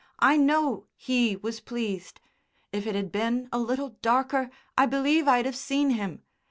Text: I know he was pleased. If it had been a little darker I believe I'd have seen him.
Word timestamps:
I 0.17 0.35
know 0.35 0.87
he 0.95 1.35
was 1.35 1.59
pleased. 1.59 2.21
If 2.71 2.87
it 2.87 2.95
had 2.95 3.11
been 3.11 3.47
a 3.51 3.59
little 3.59 3.89
darker 4.01 4.49
I 4.75 4.87
believe 4.87 5.27
I'd 5.27 5.45
have 5.45 5.55
seen 5.55 5.91
him. 5.91 6.23